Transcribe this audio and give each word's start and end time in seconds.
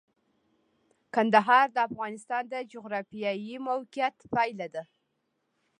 کندهار 1.15 1.67
د 1.75 1.77
افغانستان 1.87 2.43
د 2.53 2.55
جغرافیایي 2.71 3.55
موقیعت 3.69 4.15
پایله 4.33 4.67
ده. 4.75 4.83